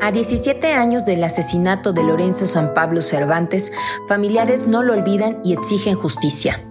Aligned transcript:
A 0.00 0.10
17 0.10 0.72
años 0.72 1.04
del 1.04 1.22
asesinato 1.22 1.92
de 1.92 2.02
Lorenzo 2.02 2.46
San 2.46 2.72
Pablo 2.72 3.02
Cervantes, 3.02 3.72
familiares 4.08 4.66
no 4.66 4.82
lo 4.82 4.94
olvidan 4.94 5.40
y 5.44 5.52
exigen 5.52 5.96
justicia. 5.96 6.64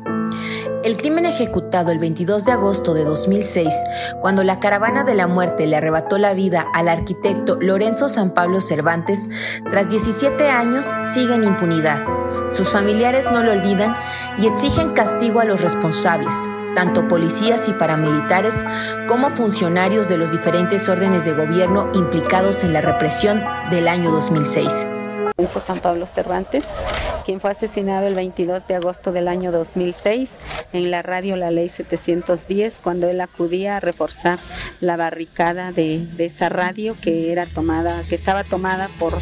El 0.84 0.98
crimen 0.98 1.26
ejecutado 1.26 1.92
el 1.92 2.00
22 2.00 2.46
de 2.46 2.52
agosto 2.54 2.94
de 2.94 3.04
2006, 3.04 3.76
cuando 4.22 4.44
la 4.44 4.60
caravana 4.60 5.04
de 5.04 5.16
la 5.16 5.28
muerte 5.28 5.68
le 5.68 5.76
arrebató 5.76 6.18
la 6.18 6.34
vida 6.34 6.66
al 6.74 6.88
arquitecto 6.88 7.58
Lorenzo 7.60 8.10
San 8.10 8.34
Pablo 8.34 8.62
Cervantes, 8.62 9.30
tras 9.70 9.90
17 9.90 10.50
años 10.50 10.92
sigue 11.04 11.36
en 11.36 11.44
impunidad. 11.44 12.00
Sus 12.50 12.70
familiares 12.70 13.30
no 13.32 13.44
lo 13.44 13.52
olvidan 13.52 13.96
y 14.40 14.48
exigen 14.48 14.94
castigo 14.94 15.42
a 15.42 15.46
los 15.46 15.62
responsables, 15.62 16.36
tanto 16.78 17.08
policías 17.08 17.70
y 17.70 17.74
paramilitares 17.74 18.64
como 19.08 19.32
funcionarios 19.32 20.08
de 20.10 20.18
los 20.20 20.30
diferentes 20.30 20.88
órdenes 20.90 21.26
de 21.26 21.34
gobierno 21.34 21.90
implicados 21.96 22.64
en 22.64 22.72
la 22.72 22.82
represión 22.82 23.44
del 23.72 23.88
año 23.88 24.12
2006. 24.12 24.86
San 25.48 25.80
Pablo 25.80 26.06
Cervantes, 26.06 26.66
quien 27.26 27.40
fue 27.40 27.50
asesinado 27.50 28.06
el 28.06 28.14
22 28.14 28.68
de 28.68 28.76
agosto 28.76 29.12
del 29.12 29.28
año 29.28 29.52
2006 29.52 30.38
en 30.72 30.92
la 30.92 31.02
radio 31.02 31.36
La 31.36 31.50
Ley 31.50 31.68
710 31.68 32.80
cuando 32.84 33.10
él 33.10 33.22
acudía 33.22 33.78
a 33.78 33.80
reforzar 33.80 34.38
la 34.80 34.98
barricada 34.98 35.72
de, 35.72 36.06
de 36.16 36.26
esa 36.26 36.48
radio 36.48 36.96
que 37.02 37.32
era 37.32 37.48
tomada, 37.48 38.04
que 38.08 38.14
estaba 38.14 38.44
tomada 38.44 38.88
por 39.00 39.14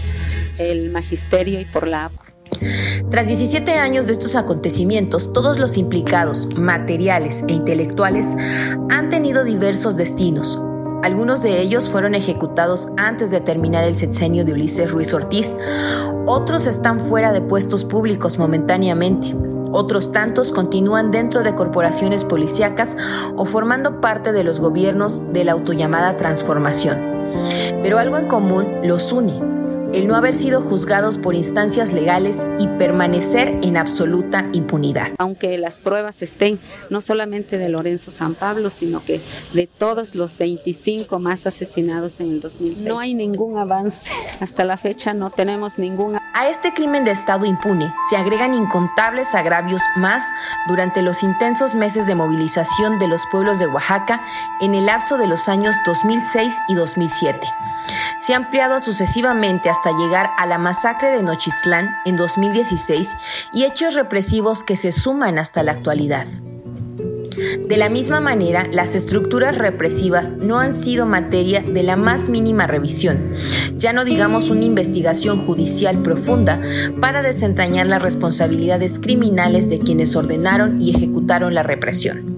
el 0.58 0.92
magisterio 0.92 1.62
y 1.62 1.66
por 1.66 1.88
la 1.88 2.12
tras 3.10 3.28
17 3.28 3.72
años 3.74 4.08
de 4.08 4.14
estos 4.14 4.36
acontecimientos, 4.36 5.34
todos 5.34 5.60
los 5.60 5.78
implicados, 5.78 6.58
materiales 6.58 7.44
e 7.48 7.54
intelectuales, 7.54 8.36
han 8.90 9.10
tenido 9.10 9.44
diversos 9.44 9.98
destinos. 9.98 10.62
Algunos 11.04 11.44
de 11.44 11.62
ellos 11.62 11.90
fueron 11.90 12.16
ejecutados 12.16 12.90
antes 12.98 13.30
de 13.30 13.40
terminar 13.42 13.84
el 13.84 13.96
sexenio 13.96 14.44
de 14.44 14.54
Ulises 14.54 14.92
Ruiz 14.92 15.14
Ortiz, 15.14 15.56
otros 16.26 16.66
están 16.66 17.00
fuera 17.00 17.32
de 17.32 17.42
puestos 17.42 17.86
públicos 17.86 18.40
momentáneamente, 18.40 19.36
otros 19.72 20.12
tantos 20.12 20.52
continúan 20.52 21.12
dentro 21.12 21.44
de 21.44 21.54
corporaciones 21.54 22.26
policíacas 22.26 22.98
o 23.36 23.46
formando 23.46 24.02
parte 24.02 24.32
de 24.32 24.44
los 24.44 24.60
gobiernos 24.60 25.32
de 25.32 25.44
la 25.44 25.52
autollamada 25.52 26.18
transformación. 26.18 26.98
Pero 27.84 28.00
algo 28.00 28.18
en 28.18 28.28
común 28.28 28.66
los 28.84 29.12
une 29.12 29.55
el 29.96 30.08
no 30.08 30.16
haber 30.18 30.36
sido 30.36 30.60
juzgados 30.60 31.18
por 31.18 31.36
instancias 31.36 31.94
legales 31.94 32.46
y 32.60 32.68
permanecer 32.68 33.58
en 33.64 33.78
absoluta 33.78 34.46
impunidad. 34.52 35.14
Aunque 35.18 35.58
las 35.58 35.80
pruebas 35.80 36.22
estén 36.22 36.60
no 36.90 37.00
solamente 37.00 37.58
de 37.58 37.70
Lorenzo 37.70 38.12
San 38.12 38.36
Pablo, 38.36 38.70
sino 38.70 39.06
que 39.06 39.22
de 39.54 39.68
todos 39.68 40.14
los 40.14 40.38
25 40.38 41.18
más 41.20 41.48
asesinados 41.48 42.20
en 42.20 42.28
el 42.28 42.42
2006. 42.42 42.86
No 42.90 43.00
hay 43.00 43.14
ningún 43.14 43.58
avance. 43.58 44.12
Hasta 44.42 44.66
la 44.66 44.76
fecha 44.76 45.14
no 45.14 45.32
tenemos 45.32 45.80
ningún 45.80 46.18
A 46.38 46.50
este 46.50 46.74
crimen 46.74 47.06
de 47.06 47.12
Estado 47.12 47.46
impune 47.46 47.96
se 48.10 48.18
agregan 48.18 48.54
incontables 48.54 49.34
agravios 49.36 49.82
más 49.96 50.34
durante 50.68 51.02
los 51.02 51.24
intensos 51.24 51.76
meses 51.76 52.08
de 52.08 52.16
movilización 52.16 53.00
de 53.00 53.08
los 53.08 53.26
pueblos 53.28 53.58
de 53.58 53.68
Oaxaca 53.68 54.22
en 54.60 54.76
el 54.76 54.88
lapso 54.88 55.18
de 55.18 55.28
los 55.28 55.48
años 55.48 55.78
2006 55.86 56.54
y 56.68 56.76
2007 56.76 57.40
se 58.20 58.34
ha 58.34 58.38
ampliado 58.38 58.82
sucesivamente 58.82 59.70
hasta 59.70 59.92
llegar 59.92 60.32
a 60.38 60.46
la 60.46 60.58
masacre 60.58 61.12
de 61.12 61.24
Nochistlán 61.24 61.96
en 62.04 62.18
2016 62.18 63.16
y 63.54 63.64
hechos 63.64 63.94
represivos 63.94 64.66
que 64.66 64.76
se 64.76 64.92
suman 64.92 65.38
hasta 65.38 65.64
la 65.64 65.72
actualidad. 65.72 66.26
De 67.68 67.78
la 67.78 67.90
misma 67.90 68.22
manera, 68.22 68.68
las 68.72 68.96
estructuras 68.96 69.58
represivas 69.58 70.38
no 70.38 70.60
han 70.60 70.74
sido 70.74 71.06
materia 71.06 71.62
de 71.62 71.84
la 71.84 71.96
más 71.96 72.30
mínima 72.30 72.68
revisión, 72.68 73.34
ya 73.76 73.94
no 73.94 74.06
digamos 74.06 74.50
una 74.50 74.66
investigación 74.66 75.46
judicial 75.46 76.02
profunda 76.02 76.62
para 77.00 77.22
desentrañar 77.22 77.88
las 77.88 78.02
responsabilidades 78.02 79.00
criminales 79.00 79.70
de 79.70 79.80
quienes 79.80 80.16
ordenaron 80.16 80.82
y 80.82 80.92
ejecutaron 80.92 81.54
la 81.54 81.64
represión. 81.64 82.36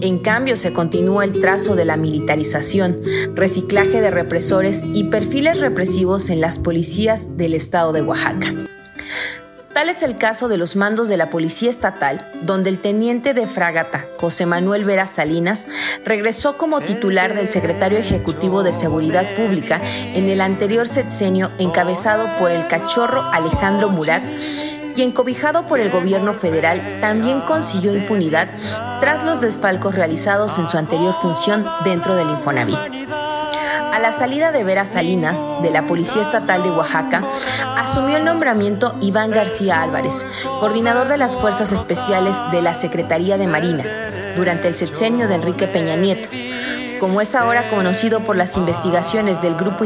En 0.00 0.18
cambio, 0.18 0.56
se 0.56 0.72
continúa 0.72 1.24
el 1.24 1.40
trazo 1.40 1.76
de 1.76 1.84
la 1.84 1.96
militarización, 1.96 3.00
reciclaje 3.34 4.00
de 4.00 4.10
represores 4.10 4.84
y 4.94 5.04
perfiles 5.04 5.60
represivos 5.60 6.30
en 6.30 6.40
las 6.40 6.58
policías 6.58 7.36
del 7.36 7.54
estado 7.54 7.92
de 7.92 8.02
Oaxaca. 8.02 8.54
Tal 9.80 9.88
es 9.88 10.02
el 10.02 10.18
caso 10.18 10.48
de 10.48 10.58
los 10.58 10.76
mandos 10.76 11.08
de 11.08 11.16
la 11.16 11.30
Policía 11.30 11.70
Estatal, 11.70 12.22
donde 12.42 12.68
el 12.68 12.80
teniente 12.80 13.32
de 13.32 13.46
fragata 13.46 14.04
José 14.18 14.44
Manuel 14.44 14.84
Vera 14.84 15.06
Salinas 15.06 15.68
regresó 16.04 16.58
como 16.58 16.82
titular 16.82 17.34
del 17.34 17.48
secretario 17.48 17.96
ejecutivo 17.96 18.62
de 18.62 18.74
Seguridad 18.74 19.24
Pública 19.36 19.80
en 19.82 20.28
el 20.28 20.42
anterior 20.42 20.86
sexenio 20.86 21.50
encabezado 21.58 22.28
por 22.38 22.50
el 22.50 22.68
cachorro 22.68 23.22
Alejandro 23.32 23.88
Murat 23.88 24.22
quien 24.94 25.12
cobijado 25.12 25.66
por 25.66 25.80
el 25.80 25.90
gobierno 25.90 26.34
federal 26.34 26.98
también 27.00 27.40
consiguió 27.40 27.96
impunidad 27.96 28.48
tras 29.00 29.24
los 29.24 29.40
desfalcos 29.40 29.94
realizados 29.94 30.58
en 30.58 30.68
su 30.68 30.76
anterior 30.76 31.14
función 31.14 31.64
dentro 31.84 32.16
del 32.16 32.28
Infonavit. 32.28 32.99
A 33.92 33.98
la 33.98 34.12
salida 34.12 34.52
de 34.52 34.64
Vera 34.64 34.86
Salinas, 34.86 35.38
de 35.62 35.70
la 35.70 35.86
Policía 35.86 36.22
Estatal 36.22 36.62
de 36.62 36.70
Oaxaca, 36.70 37.22
asumió 37.76 38.16
el 38.16 38.24
nombramiento 38.24 38.94
Iván 39.00 39.30
García 39.30 39.82
Álvarez, 39.82 40.26
coordinador 40.60 41.08
de 41.08 41.18
las 41.18 41.36
Fuerzas 41.36 41.72
Especiales 41.72 42.38
de 42.52 42.62
la 42.62 42.74
Secretaría 42.74 43.36
de 43.36 43.46
Marina, 43.46 43.84
durante 44.36 44.68
el 44.68 44.74
sexenio 44.74 45.26
de 45.26 45.34
Enrique 45.34 45.66
Peña 45.66 45.96
Nieto, 45.96 46.28
como 47.00 47.22
es 47.22 47.34
ahora 47.34 47.70
conocido 47.70 48.20
por 48.20 48.36
las 48.36 48.58
investigaciones 48.58 49.40
del 49.40 49.56
Grupo 49.56 49.84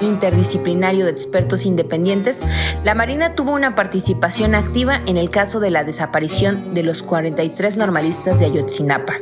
Interdisciplinario 0.00 1.04
de 1.04 1.12
Expertos 1.12 1.64
Independientes, 1.64 2.42
la 2.82 2.94
Marina 2.96 3.36
tuvo 3.36 3.52
una 3.52 3.76
participación 3.76 4.56
activa 4.56 5.00
en 5.06 5.16
el 5.16 5.30
caso 5.30 5.60
de 5.60 5.70
la 5.70 5.84
desaparición 5.84 6.74
de 6.74 6.82
los 6.82 7.04
43 7.04 7.76
normalistas 7.76 8.40
de 8.40 8.46
Ayotzinapa. 8.46 9.14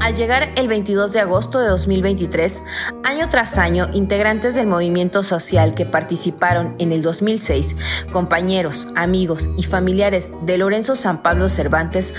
Al 0.00 0.14
llegar 0.14 0.50
el 0.56 0.68
22 0.68 1.12
de 1.12 1.20
agosto 1.20 1.60
de 1.60 1.68
2023, 1.68 2.62
año 3.04 3.28
tras 3.28 3.58
año, 3.58 3.88
integrantes 3.92 4.54
del 4.54 4.66
movimiento 4.66 5.22
social 5.22 5.74
que 5.74 5.86
participaron 5.86 6.74
en 6.78 6.92
el 6.92 7.02
2006, 7.02 7.76
compañeros, 8.12 8.88
amigos 8.96 9.50
y 9.56 9.62
familiares 9.62 10.32
de 10.42 10.58
Lorenzo 10.58 10.94
San 10.94 11.22
Pablo 11.22 11.48
Cervantes 11.48 12.14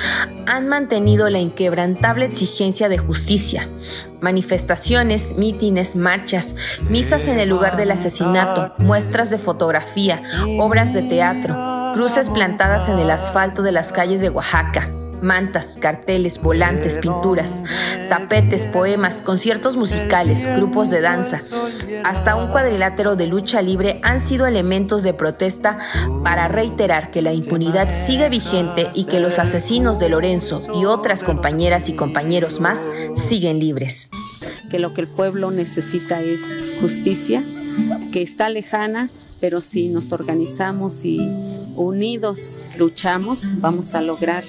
han 0.48 0.68
mantenido 0.68 1.30
la 1.30 1.40
inquebrantable 1.40 2.26
exigencia 2.26 2.90
de 2.90 2.98
justicia. 2.98 3.68
Manifestaciones, 4.22 5.36
mítines, 5.38 5.96
marchas, 5.96 6.56
misas 6.90 7.28
en 7.28 7.40
el 7.40 7.50
lugar 7.50 7.78
del 7.78 7.92
asesinato, 7.92 8.74
muestras 8.80 9.30
de 9.30 9.38
fotografía, 9.38 10.24
obras 10.60 10.94
de 10.94 11.04
teatro, 11.04 11.56
cruces 11.94 12.30
plantadas 12.30 12.90
en 12.90 12.98
el 13.00 13.12
asfalto 13.12 13.62
de 13.62 13.72
las 13.72 13.92
calles 13.92 14.22
de 14.22 14.30
Oaxaca, 14.30 14.90
mantas, 15.26 15.78
carteles, 15.82 16.42
volantes, 16.42 16.98
pinturas, 16.98 17.64
tapetes, 18.08 18.66
poemas, 18.66 19.22
conciertos 19.22 19.76
musicales, 19.76 20.48
grupos 20.56 20.90
de 20.90 21.02
danza, 21.02 21.40
hasta 22.06 22.36
un 22.36 22.52
cuadrilátero 22.52 23.16
de 23.16 23.28
lucha 23.28 23.62
libre 23.62 24.00
han 24.04 24.22
sido 24.22 24.48
elementos 24.48 25.04
de 25.04 25.14
protesta 25.14 25.80
para 26.24 26.48
reiterar 26.48 27.12
que 27.12 27.22
la 27.22 27.34
impunidad 27.34 27.90
sigue 27.92 28.30
vigente 28.30 28.88
y 28.94 29.06
que 29.06 29.20
los 29.20 29.40
asesinos 29.40 30.00
de 30.00 30.10
Lorenzo 30.10 30.62
y 30.76 30.86
otras 30.86 31.24
compañeras 31.24 31.90
y 31.90 31.94
compañeros 31.94 32.60
más 32.60 32.88
siguen 33.16 33.60
libres. 33.60 34.10
Que 34.70 34.80
lo 34.80 34.94
que 34.94 35.02
el 35.02 35.08
pueblo 35.08 35.52
necesita 35.52 36.22
es 36.22 36.42
justicia, 36.80 37.44
que 38.12 38.22
está 38.22 38.50
lejana, 38.50 39.10
pero 39.40 39.62
si 39.62 39.90
nos 39.90 40.12
organizamos 40.12 41.04
y 41.06 41.20
unidos 41.76 42.66
luchamos, 42.78 43.52
vamos 43.60 43.94
a 43.94 44.02
lograr 44.02 44.44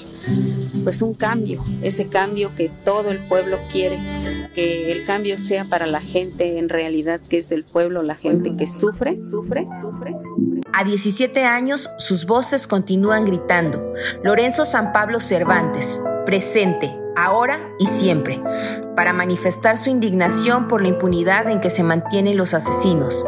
pues 0.87 1.03
un 1.03 1.15
cambio, 1.15 1.65
ese 1.83 2.07
cambio 2.07 2.55
que 2.55 2.71
todo 2.85 3.11
el 3.11 3.19
pueblo 3.19 3.59
quiere, 3.73 3.99
que 4.55 4.93
el 4.93 5.05
cambio 5.05 5.37
sea 5.37 5.65
para 5.65 5.85
la 5.85 6.01
gente 6.01 6.59
en 6.59 6.69
realidad 6.69 7.21
que 7.28 7.39
es 7.39 7.49
del 7.49 7.65
pueblo, 7.65 8.05
la 8.05 8.15
gente 8.15 8.55
que 8.57 8.69
sufre, 8.69 9.16
sufre, 9.19 9.66
sufre, 9.81 10.13
sufre. 10.13 10.60
A 10.72 10.84
17 10.84 11.43
años 11.43 11.91
sus 11.99 12.25
voces 12.25 12.69
continúan 12.69 13.25
gritando. 13.25 13.95
Lorenzo 14.22 14.65
San 14.65 14.93
Pablo 14.93 15.19
Cervantes, 15.19 16.01
presente, 16.25 16.97
ahora 17.16 17.72
y 17.78 17.86
siempre, 17.86 18.42
para 18.95 19.13
manifestar 19.13 19.78
su 19.78 19.91
indignación 19.91 20.68
por 20.68 20.83
la 20.83 20.89
impunidad 20.89 21.48
en 21.48 21.60
que 21.60 21.71
se 21.71 21.83
mantienen 21.83 22.36
los 22.36 22.54
asesinos. 22.54 23.24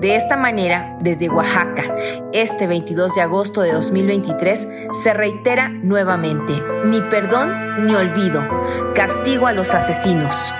De 0.00 0.16
esta 0.16 0.36
manera, 0.36 0.96
desde 1.00 1.28
Oaxaca, 1.28 1.94
este 2.32 2.66
22 2.66 3.14
de 3.14 3.22
agosto 3.22 3.62
de 3.62 3.72
2023, 3.72 4.68
se 4.92 5.14
reitera 5.14 5.68
nuevamente, 5.68 6.54
ni 6.84 7.00
perdón 7.00 7.86
ni 7.86 7.94
olvido, 7.94 8.42
castigo 8.94 9.46
a 9.46 9.52
los 9.52 9.74
asesinos. 9.74 10.52